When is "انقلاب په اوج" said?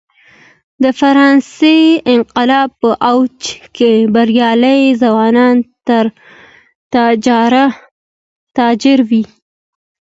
2.13-3.39